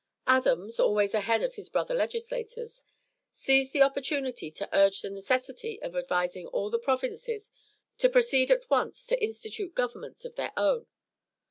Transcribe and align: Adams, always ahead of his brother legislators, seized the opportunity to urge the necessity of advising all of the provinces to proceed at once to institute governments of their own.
Adams, 0.25 0.79
always 0.79 1.13
ahead 1.13 1.43
of 1.43 1.53
his 1.53 1.69
brother 1.69 1.93
legislators, 1.93 2.81
seized 3.29 3.71
the 3.71 3.83
opportunity 3.83 4.49
to 4.49 4.67
urge 4.75 5.03
the 5.03 5.11
necessity 5.11 5.79
of 5.83 5.95
advising 5.95 6.47
all 6.47 6.65
of 6.65 6.71
the 6.71 6.79
provinces 6.79 7.51
to 7.99 8.09
proceed 8.09 8.49
at 8.49 8.67
once 8.67 9.05
to 9.05 9.23
institute 9.23 9.75
governments 9.75 10.25
of 10.25 10.33
their 10.37 10.53
own. 10.57 10.87